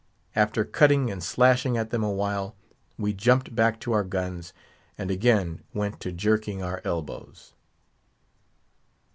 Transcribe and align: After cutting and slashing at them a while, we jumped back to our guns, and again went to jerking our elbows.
After 0.35 0.65
cutting 0.65 1.11
and 1.11 1.21
slashing 1.23 1.77
at 1.77 1.91
them 1.91 2.03
a 2.03 2.09
while, 2.11 2.55
we 2.97 3.13
jumped 3.13 3.55
back 3.55 3.79
to 3.81 3.91
our 3.91 4.03
guns, 4.03 4.51
and 4.97 5.11
again 5.11 5.61
went 5.75 5.99
to 5.99 6.11
jerking 6.11 6.63
our 6.63 6.81
elbows. 6.83 7.53